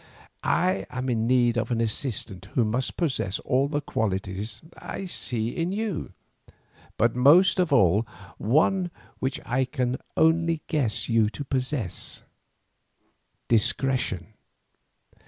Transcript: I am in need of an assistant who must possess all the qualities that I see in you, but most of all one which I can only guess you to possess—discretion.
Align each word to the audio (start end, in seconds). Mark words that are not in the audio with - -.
I 0.43 0.87
am 0.89 1.09
in 1.09 1.27
need 1.27 1.59
of 1.59 1.69
an 1.69 1.79
assistant 1.79 2.45
who 2.55 2.65
must 2.65 2.97
possess 2.97 3.37
all 3.37 3.67
the 3.67 3.81
qualities 3.81 4.59
that 4.63 4.83
I 4.83 5.05
see 5.05 5.49
in 5.49 5.71
you, 5.71 6.13
but 6.97 7.15
most 7.15 7.59
of 7.59 7.71
all 7.71 8.07
one 8.39 8.89
which 9.19 9.39
I 9.45 9.63
can 9.63 9.97
only 10.17 10.63
guess 10.67 11.07
you 11.07 11.29
to 11.29 11.43
possess—discretion. 11.43 14.27